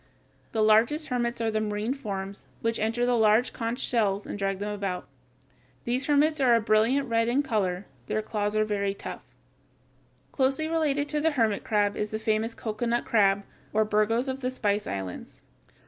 [0.51, 4.57] The largest hermits are the marine forms, which enter the large conch shells and drag
[4.57, 5.07] them about.
[5.83, 7.85] These hermits are a brilliant red in color.
[8.07, 9.21] Their claws are very rough.
[10.31, 13.43] Closely related to the hermit crabs is the famous cocoanut crab
[13.73, 15.43] or Birgos of the Spice Islands.